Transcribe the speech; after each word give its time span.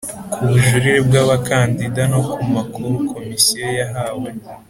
ku 0.31 0.39
bujurire 0.49 0.99
bw 1.07 1.13
abakandida 1.23 2.01
no 2.11 2.19
ku 2.31 2.41
makuru 2.55 2.95
Komisiyo 3.11 3.67
yahawe 3.79 4.29